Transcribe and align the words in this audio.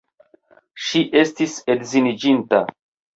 Ŝi 0.85 1.01
estis 1.21 1.53
edziniĝinta! 1.73 2.63